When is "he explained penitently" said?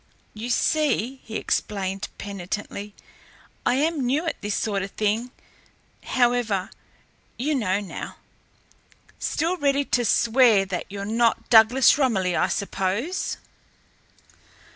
1.23-2.95